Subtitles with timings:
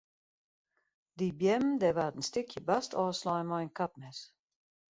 [1.17, 4.19] Dy beammen dêr waard in stikje bast ôfslein mei in kapmes.